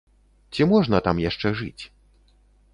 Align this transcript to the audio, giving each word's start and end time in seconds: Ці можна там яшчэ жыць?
Ці 0.55 0.65
можна 0.71 0.97
там 1.09 1.21
яшчэ 1.29 1.53
жыць? 1.63 1.83